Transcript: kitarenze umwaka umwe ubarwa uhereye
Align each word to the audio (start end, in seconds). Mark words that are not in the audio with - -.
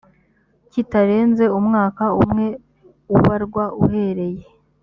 kitarenze 0.71 1.43
umwaka 1.59 2.03
umwe 2.21 2.45
ubarwa 3.15 3.63
uhereye 3.83 4.45